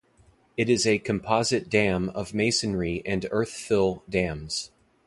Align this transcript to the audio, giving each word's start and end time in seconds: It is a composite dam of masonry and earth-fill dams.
It 0.57 0.67
is 0.67 0.87
a 0.87 0.97
composite 0.97 1.69
dam 1.69 2.09
of 2.15 2.33
masonry 2.33 3.03
and 3.05 3.27
earth-fill 3.29 4.01
dams. 4.09 4.71